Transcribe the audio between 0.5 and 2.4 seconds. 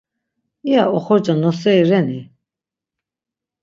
İya oxorca noseri reni?